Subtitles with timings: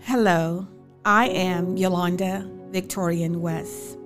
[0.00, 0.68] Hello,
[1.04, 3.98] I am Yolanda Victorian West,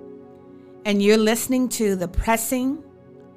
[0.83, 2.83] and you're listening to the Pressing,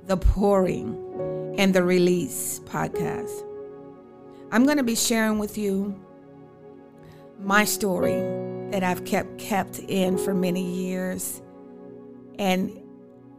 [0.07, 3.45] the Pouring, and the Release podcast.
[4.51, 6.01] I'm going to be sharing with you
[7.39, 8.19] my story
[8.71, 11.43] that I've kept kept in for many years,
[12.39, 12.81] and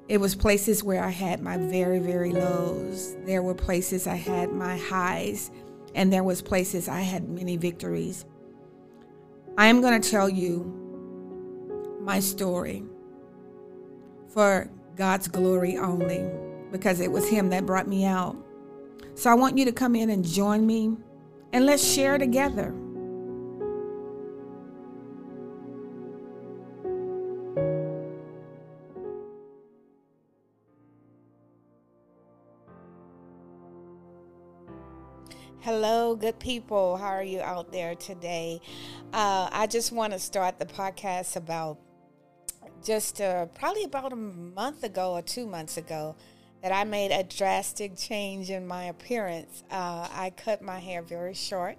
[0.07, 3.15] it was places where I had my very, very lows.
[3.25, 5.49] There were places I had my highs,
[5.95, 8.23] and there was places I had many victories.
[9.57, 10.71] I am going to tell you
[12.01, 12.83] my story
[14.27, 16.25] for God's glory only
[16.71, 18.35] because it was Him that brought me out.
[19.15, 20.97] So I want you to come in and join me
[21.53, 22.75] and let's share together.
[36.25, 36.97] Good people.
[36.97, 38.59] How are you out there today?
[39.13, 41.77] Uh, I just want to start the podcast about
[42.83, 46.15] just uh, probably about a month ago or two months ago
[46.63, 49.63] that I made a drastic change in my appearance.
[49.69, 51.77] Uh, I cut my hair very short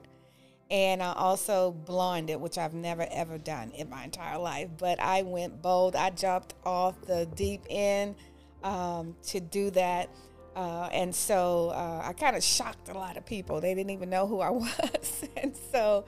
[0.71, 4.69] and I also blonded, it, which I've never ever done in my entire life.
[4.79, 5.97] But I went bold.
[5.97, 8.15] I jumped off the deep end
[8.63, 10.09] um, to do that.
[10.57, 13.61] Uh, and so uh, I kind of shocked a lot of people.
[13.61, 15.25] They didn't even know who I was.
[15.37, 16.07] and so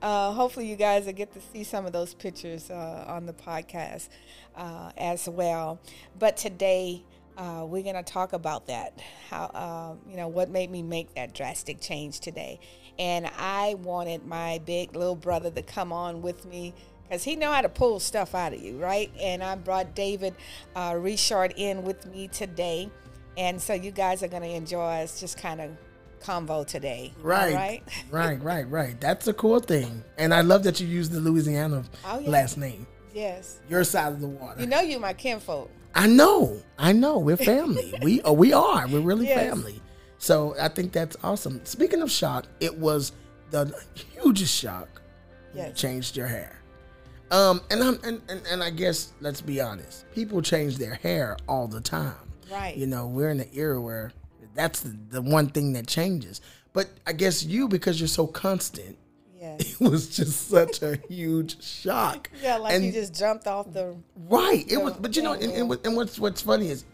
[0.00, 3.32] uh, hopefully you guys will get to see some of those pictures uh, on the
[3.32, 4.08] podcast
[4.54, 5.80] uh, as well.
[6.16, 7.02] But today
[7.36, 9.00] uh, we're going to talk about that.
[9.30, 12.60] How, you know, what made me make that drastic change today.
[13.00, 17.50] And I wanted my big little brother to come on with me because he know
[17.50, 19.10] how to pull stuff out of you, right?
[19.20, 20.34] And I brought David
[20.76, 22.90] Richard in with me today.
[23.38, 25.70] And so you guys are going to enjoy us just kind of
[26.20, 27.14] convo today.
[27.22, 27.54] Right.
[27.54, 27.82] Right.
[28.10, 29.00] right, right, right.
[29.00, 30.02] That's a cool thing.
[30.18, 32.28] And I love that you use the Louisiana Oh, yeah.
[32.30, 32.86] last name.
[33.14, 33.60] yes.
[33.70, 34.60] Your side of the water.
[34.60, 35.70] You know you my kinfolk.
[35.94, 36.60] I know.
[36.78, 37.18] I know.
[37.18, 37.94] We're family.
[38.02, 38.86] we oh, we are.
[38.88, 39.48] We're really Yes.
[39.48, 39.80] family.
[40.18, 41.64] So I think that's awesome.
[41.64, 43.12] Speaking of shock, it was
[43.50, 43.72] the
[44.20, 45.00] hugest shock.
[45.52, 45.80] when You Yes.
[45.80, 46.60] changed your hair.
[47.30, 51.36] Um, and I'm and, and, and I guess let's be honest, people change their hair
[51.48, 52.14] all the time.
[52.50, 52.76] Right.
[52.76, 54.12] You know, we're in an era where
[54.54, 56.40] that's the, the one thing that changes.
[56.72, 58.96] But I guess you, because you're so constant,
[59.40, 59.60] Yes.
[59.80, 62.28] it was just such a huge shock.
[62.42, 63.94] Yeah, like And- you just jumped off the.
[64.28, 64.64] Right.
[64.70, 66.84] It was, but you know, and, and, and what's what's funny is,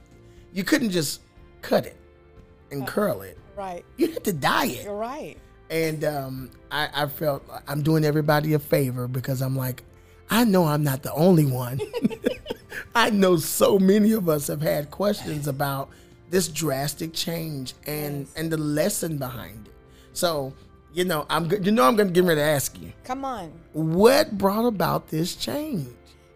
[0.53, 1.23] you couldn't just
[1.63, 1.97] cut it
[2.37, 3.39] Uh, and curl it.
[3.57, 3.85] Right.
[3.97, 4.85] You had to dye it.
[4.85, 5.37] You're right.
[5.71, 9.83] And um, I, I felt I'm doing everybody a favor because I'm like,
[10.29, 11.81] I know I'm not the only one.
[12.95, 15.89] I know so many of us have had questions about
[16.31, 18.35] this drastic change and Yes.
[18.37, 19.73] and the lesson behind it.
[20.13, 20.53] So,
[20.93, 23.53] you know, I'm you know I'm going to get ready to ask you Come on.
[23.73, 25.89] what brought about this change.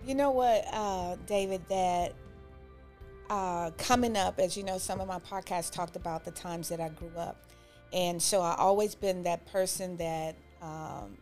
[0.06, 2.14] You know what, uh, David, that
[3.30, 6.80] uh, coming up, as you know, some of my podcasts talked about the times that
[6.80, 7.36] I grew up.
[7.92, 11.16] And so I always been that person that um,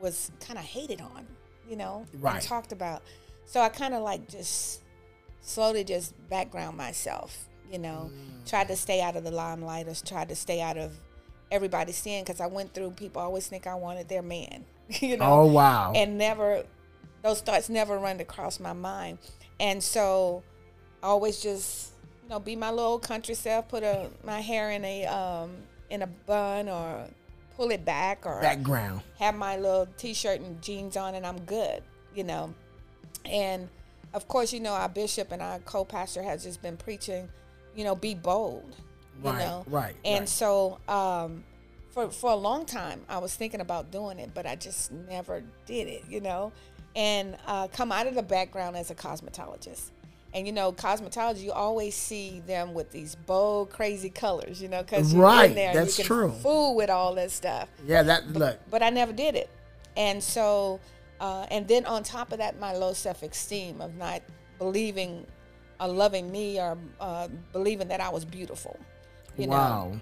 [0.00, 1.26] was kind of hated on,
[1.68, 2.42] you know, Right.
[2.42, 3.02] talked about.
[3.46, 4.82] So I kind of like just
[5.40, 8.10] slowly just background myself, you know,
[8.46, 10.92] tried to stay out of the limelight or tried to stay out of
[11.50, 15.42] everybody's seeing because I went through people always think I wanted their man, you know
[15.42, 15.92] Oh wow.
[15.94, 16.64] and never
[17.22, 19.18] those thoughts never run across my mind
[19.60, 20.42] and so
[21.02, 21.92] I always just
[22.24, 25.50] you know be my little country self put a my hair in a um
[25.88, 27.06] in a bun or
[27.56, 29.02] pull it back or Background.
[29.20, 31.80] have my little t-shirt and jeans on and I'm good
[32.14, 32.52] you know
[33.24, 33.68] and
[34.14, 37.28] of course you know our bishop and our co-pastor has just been preaching
[37.74, 38.74] you know be bold
[39.24, 40.28] you Right, know right, and right.
[40.28, 41.42] so um
[41.90, 45.42] for for a long time I was thinking about doing it but I just never
[45.66, 46.52] did it you know
[46.94, 49.90] and uh, come out of the background as a cosmetologist
[50.34, 54.82] and you know cosmetology you always see them with these bold crazy colors you know
[54.82, 56.30] because you're Right, in there that's you can true.
[56.32, 58.58] fool with all that stuff Yeah, that look.
[58.70, 59.48] but I never did it.
[59.96, 60.78] And so,
[61.20, 64.22] uh, and then on top of that, my low self esteem of not
[64.58, 65.26] believing
[65.80, 68.78] or loving me or uh, believing that I was beautiful.
[69.36, 70.00] You know,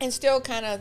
[0.00, 0.80] and still kind of,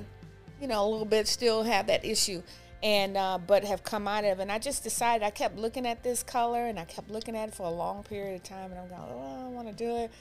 [0.61, 2.41] you know, a little bit still have that issue.
[2.83, 4.43] And uh, but have come out of, it.
[4.43, 7.49] and I just decided I kept looking at this color, and I kept looking at
[7.49, 9.95] it for a long period of time, and I'm going, oh, I want to do
[9.95, 10.11] it,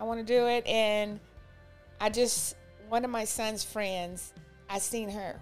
[0.00, 1.20] I want to do it, and
[2.00, 2.56] I just
[2.88, 4.32] one of my son's friends,
[4.70, 5.38] I seen her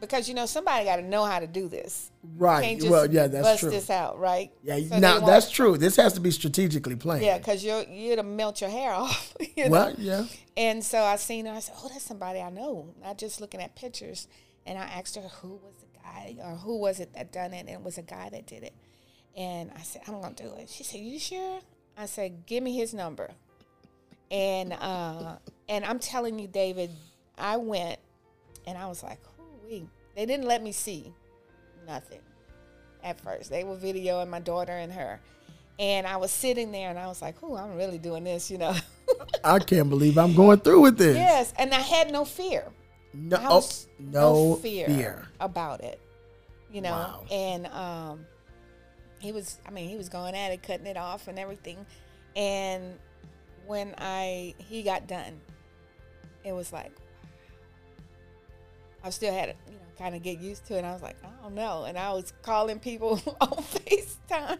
[0.00, 2.10] because you know somebody got to know how to do this.
[2.36, 2.82] Right.
[2.82, 3.70] Well, yeah, that's bust true.
[3.70, 4.50] this out, right?
[4.62, 5.76] Yeah, So now that's true.
[5.78, 7.24] This has to be strategically planned.
[7.24, 9.34] Yeah, because you you'd have melt your hair off.
[9.56, 9.70] You know?
[9.70, 10.26] Well, yeah.
[10.56, 11.52] And so I seen her.
[11.52, 14.28] I said, "Oh, that's somebody I know." Not just looking at pictures.
[14.66, 17.60] And I asked her who was the guy or who was it that done it?
[17.60, 18.74] And it was a guy that did it.
[19.36, 20.68] And I said, I'm gonna do it.
[20.68, 21.60] She said, You sure?
[21.96, 23.30] I said, Give me his number.
[24.30, 25.36] And uh,
[25.68, 26.90] and I'm telling you, David,
[27.38, 28.00] I went
[28.66, 29.20] and I was like,
[29.68, 31.12] we they didn't let me see
[31.86, 32.20] nothing
[33.02, 33.50] at first.
[33.50, 35.20] They were videoing my daughter and her.
[35.78, 38.56] And I was sitting there and I was like, oh, I'm really doing this, you
[38.56, 38.74] know.
[39.44, 41.16] I can't believe I'm going through with this.
[41.16, 42.64] Yes, and I had no fear.
[43.12, 43.68] No, oh,
[43.98, 45.28] no, fear, fear.
[45.40, 46.00] about it.
[46.72, 47.24] You know, Wow.
[47.30, 48.26] and um
[49.18, 51.84] he was I mean, he was going at it, cutting it off and everything.
[52.34, 52.98] And
[53.66, 55.40] when I he got done,
[56.44, 56.92] it was like
[59.06, 60.84] I still had to, you know, kind of get used to it.
[60.84, 61.84] I was like, I don't know.
[61.84, 64.58] And I was calling people on FaceTime.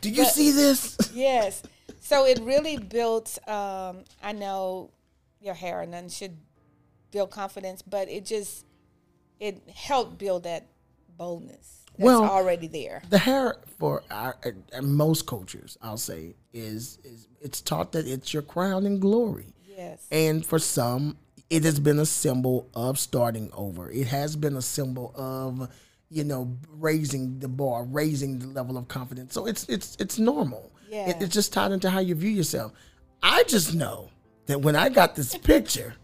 [0.00, 0.96] Do you But- see this?
[1.14, 1.62] yes.
[2.00, 3.38] So it really built.
[3.46, 4.90] Um, I know
[5.40, 6.36] your hair and none should
[7.10, 8.64] build confidence, but it just
[9.38, 10.68] it helped build that
[11.18, 13.02] boldness that's Well- already there.
[13.10, 14.36] the hair for our,
[14.72, 19.52] uh, most cultures, I'll say, is is it's taught that it's your crown and glory.
[19.66, 20.06] Yes.
[20.10, 21.18] And for some,
[21.52, 23.90] it has been a symbol of starting over.
[23.90, 25.68] It has been a symbol of,
[26.08, 29.34] you know, raising the bar, raising the level of confidence.
[29.34, 30.72] So it's it's it's normal.
[30.88, 31.10] Yeah.
[31.10, 32.72] It- it's just tied into how you view yourself.
[33.22, 34.08] I just know
[34.46, 35.94] that when I got this picture,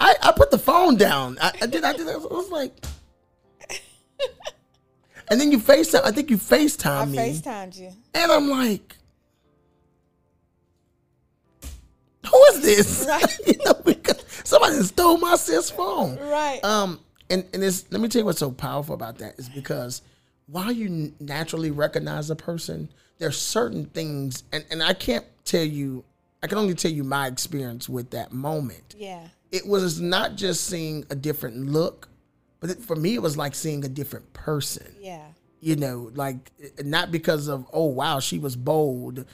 [0.00, 1.36] I, I put the phone down.
[1.40, 2.72] I, I did I did I was like
[5.28, 7.18] And then you FaceTime I think you FaceTime me.
[7.18, 7.90] I FaceTimed you.
[8.14, 8.96] And I'm like,
[12.30, 13.04] who is this?
[13.06, 13.38] Right.
[13.46, 13.74] you know,
[14.44, 16.16] somebody stole my sis phone.
[16.18, 16.60] Right.
[16.64, 17.00] Um,
[17.30, 20.02] and and it's let me tell you what's so powerful about that is because
[20.46, 26.04] while you naturally recognize a person, there's certain things, and and I can't tell you,
[26.42, 28.94] I can only tell you my experience with that moment.
[28.98, 29.28] yeah.
[29.50, 32.08] It was not just seeing a different look,
[32.60, 35.26] but it, for me, it was like seeing a different person Yeah.
[35.60, 36.50] you know, like
[36.82, 39.24] not because of oh wow she was bold,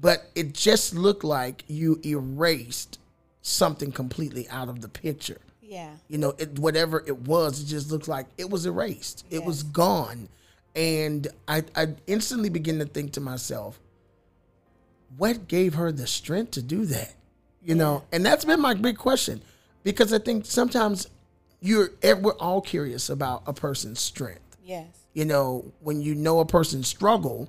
[0.00, 2.98] but it just looked like you erased
[3.44, 5.40] something completely out of the picture.
[5.62, 5.90] Yeah.
[6.08, 9.24] You know, it, whatever it was, it just looked like it was erased.
[9.30, 10.28] It was gone,
[10.74, 13.78] and I I instantly begin to think to myself,
[15.16, 17.14] what gave her the strength to do that?
[17.62, 19.40] You know, and that's been my big question
[19.84, 21.08] because I think sometimes
[21.60, 24.86] you're we're all curious about a person's strength Yes.
[25.14, 27.48] you know, when you know a person's struggle,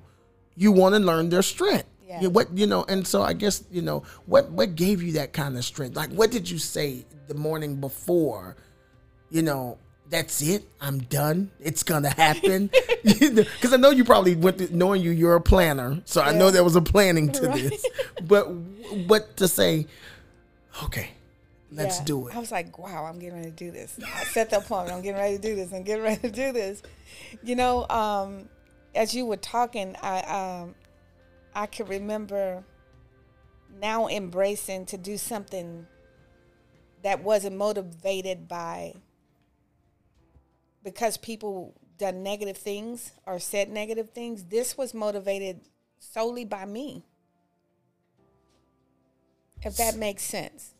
[0.56, 1.86] you want to learn their strength.
[2.06, 2.20] Yeah.
[2.22, 5.32] You- what you know, and so I guess you know what what gave you that
[5.32, 5.96] kind of strength.
[5.96, 8.56] Like, what did you say the morning before?
[9.30, 10.64] You know, that's it.
[10.80, 11.50] I'm done.
[11.60, 12.70] It's gonna happen.
[13.06, 15.10] Because I know you probably went through, knowing you.
[15.12, 17.70] You're a planner, so I know there was a planning to Right.
[17.70, 17.84] this.
[18.24, 18.48] But
[19.06, 19.86] but to say,
[20.84, 21.10] okay,
[21.72, 22.04] let's Yeah.
[22.04, 22.36] do it.
[22.36, 23.98] I was like, wow, I'm getting ready to do this.
[24.04, 24.96] I set the appointment.
[24.96, 25.72] I'm getting ready to do this.
[25.72, 26.82] I'm getting ready to do this.
[27.44, 28.48] You know, um,
[28.94, 30.20] as you were talking, I
[30.62, 30.74] um,
[31.56, 32.64] I can remember
[33.80, 35.86] now embracing to do something
[37.02, 38.94] that wasn't motivated by
[40.84, 44.44] because people done negative things or said negative things.
[44.44, 45.62] This was motivated
[45.98, 47.06] solely by me.
[49.62, 50.74] If that makes sense.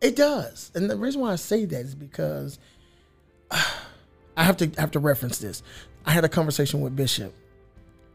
[0.00, 2.60] It does, and the reason why I say that is because
[3.50, 5.64] I have to have to reference this.
[6.06, 7.34] I had a conversation with Bishop,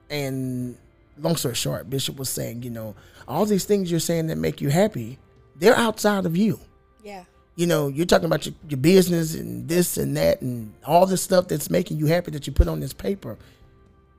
[0.09, 0.77] and
[1.21, 2.95] long story short, Bishop was saying, you know,
[3.27, 5.17] all these things you're saying that make you happy,
[5.55, 6.59] they're outside of you.
[7.03, 7.25] Yeah.
[7.55, 11.21] You know, you're talking about your, your business and this and that and all this
[11.21, 13.37] stuff that's making you happy that you put on this paper,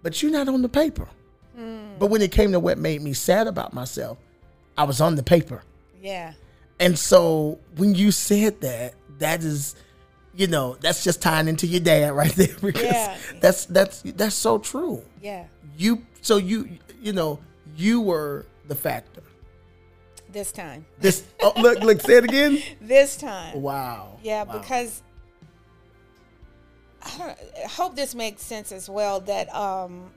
[0.02, 1.08] but you're not on the paper.
[1.56, 1.78] Hmm.
[1.98, 4.18] But when it came to what made me sad about myself,
[4.76, 5.62] I was on the paper.
[6.02, 6.32] Yeah.
[6.78, 9.74] And so when you said that, that is,
[10.34, 13.16] you know, that's just tying into your dad right there because Yeah.
[13.40, 15.02] that's that's that's so true.
[15.22, 15.46] Yeah.
[15.76, 16.68] You so you
[17.00, 17.38] you know
[17.76, 19.22] you were the factor.
[20.30, 20.86] This time.
[21.00, 22.62] This oh, look look say it again.
[22.80, 23.60] This time.
[23.60, 24.18] Wow.
[24.22, 24.58] Yeah, Wow.
[24.58, 25.02] because
[27.02, 30.10] I, I hope this makes sense as well that um,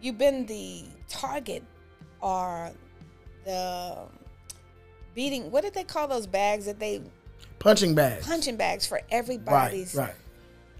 [0.00, 1.64] you've been the target
[2.20, 2.70] or
[3.44, 3.96] the
[5.14, 5.50] beating.
[5.50, 7.02] What did they call those bags that they
[7.58, 8.26] punching bags.
[8.26, 9.04] punching bags for Right.
[9.10, 10.14] everybody's Right.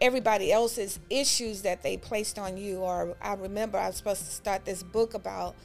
[0.04, 2.78] Everybody else's issues that they placed on you.
[2.78, 5.56] Or I remember I was supposed to start this book about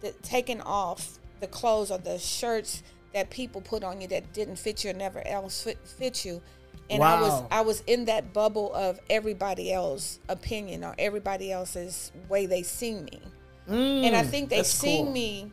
[0.00, 4.56] the, taking off the clothes or the shirts that people put on you that didn't
[4.56, 6.40] fit you or never else fit, fit you.
[6.88, 12.12] And I was I was in that bubble of everybody else's opinion or everybody else's
[12.28, 13.20] way they see me.
[13.68, 15.12] Mm, and I think they see cool.
[15.12, 15.50] me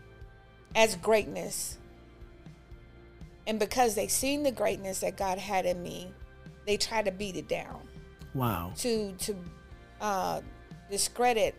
[0.75, 1.77] as greatness.
[3.47, 6.11] And because they seen the greatness that God had in me,
[6.65, 7.79] they try to beat it down
[8.33, 8.73] Wow.
[8.77, 9.35] to to
[10.01, 10.41] uh,
[10.89, 11.55] discredit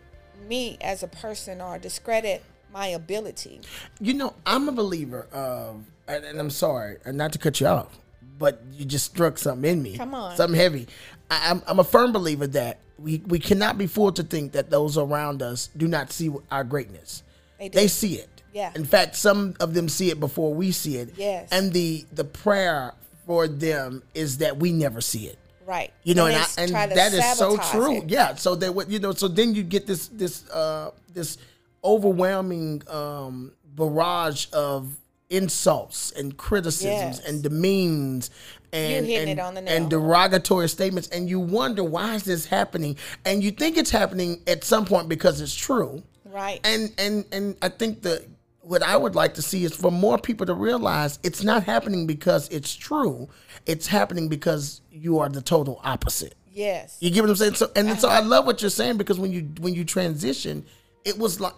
[0.47, 3.61] me as a person or discredit my ability.
[3.99, 7.67] You know, I'm a believer of, and, and I'm sorry, and not to cut you
[7.67, 7.99] off,
[8.39, 9.97] but you just struck something in me.
[9.97, 10.35] Come on.
[10.35, 10.87] something heavy.
[11.29, 14.69] I, I'm, I'm a firm believer that we we cannot be fooled to think that
[14.69, 17.23] those around us do not see our greatness.
[17.59, 17.79] They do.
[17.79, 18.29] They see it.
[18.53, 18.71] Yeah.
[18.75, 21.13] In fact, some of them see it before we see it.
[21.17, 21.49] Yes.
[21.51, 22.93] And the the prayer
[23.25, 25.37] for them is that we never see it.
[25.65, 25.91] Right.
[26.03, 27.97] You know, and, it's I, and that is so true.
[27.97, 28.09] it.
[28.09, 28.35] Yeah.
[28.35, 31.37] So that what you know, so then you get this this uh this
[31.83, 34.97] overwhelming um barrage of
[35.29, 37.25] insults and criticisms Yes.
[37.25, 38.29] and demeans
[38.73, 43.51] and and, the and derogatory statements and you wonder why is this happening and you
[43.51, 46.59] think it's happening at some point because it's true Right.
[46.65, 48.25] and and and I think that
[48.61, 52.05] what I would like to see is for more people to realize it's not happening
[52.07, 53.27] because it's true.
[53.65, 56.35] It's happening because you are the total opposite.
[56.53, 56.97] yes.
[56.99, 57.55] You get what I'm saying?
[57.55, 58.29] So and so I uh-huh.
[58.29, 60.65] love what you're saying because when you when you transition,
[61.05, 61.55] it was like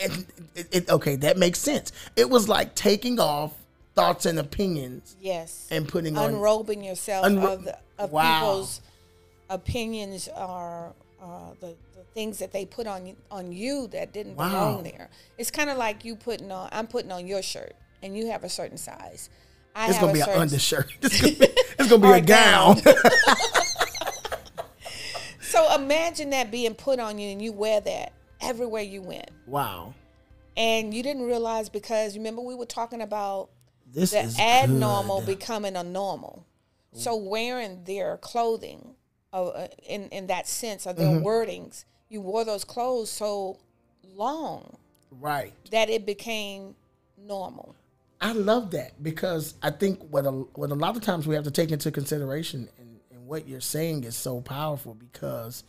[0.00, 1.92] and it, it, okay, that makes sense.
[2.14, 3.52] It was like taking off
[3.94, 5.66] thoughts and opinions yes.
[5.72, 8.38] and putting on unrobing yourself Unro- of, the, of Wow.
[8.38, 8.80] people's
[9.50, 14.48] opinions or uh, the, the things that they put on on you that didn't Wow.
[14.48, 15.08] belong there.
[15.36, 18.44] It's kind of like you putting on I'm putting on your shirt and you have
[18.44, 19.30] a certain size.
[19.74, 20.90] I it's gonna be an undershirt.
[21.02, 21.46] It's gonna be,
[21.78, 22.80] it's gonna be a a gown.
[25.40, 29.30] So imagine that being put on you and you wear that everywhere you went.
[29.46, 29.94] wow.
[30.56, 33.48] And you didn't realize because remember we were talking about
[33.86, 35.38] This the is abnormal good.
[35.38, 36.44] becoming a normal.
[36.92, 38.96] So wearing their clothing,
[39.32, 41.26] uh, in in that sense of Mm-hmm.
[41.26, 43.58] wordings, you wore those clothes so
[44.14, 44.76] long
[45.20, 45.52] right.
[45.70, 46.74] that it became
[47.16, 47.74] normal.
[48.20, 51.44] I love that because I think what a, what a lot of times we have
[51.44, 55.62] to take into consideration and, and what you're saying is so powerful because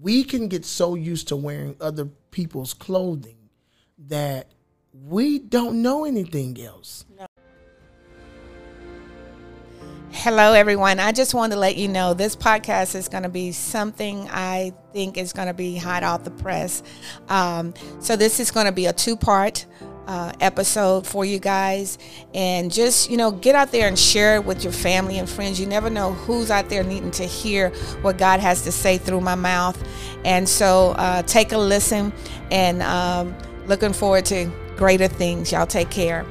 [0.00, 3.36] we can get so used to wearing other people's clothing
[4.08, 4.48] that
[5.04, 7.04] we don't know anything else.
[10.14, 11.00] Hello, everyone.
[11.00, 14.74] I just wanted to let you know this podcast is going to be something I
[14.92, 16.82] think is going to be hot off the press.
[17.30, 19.64] Um, so, this is going to be a two part
[20.06, 21.96] uh, episode for you guys.
[22.34, 25.58] And just, you know, get out there and share it with your family and friends.
[25.58, 27.70] You never know who's out there needing to hear
[28.02, 29.82] what God has to say through my mouth.
[30.26, 32.12] And so, uh, take a listen
[32.50, 33.34] and um,
[33.66, 35.50] looking forward to greater things.
[35.50, 36.26] Y'all take care.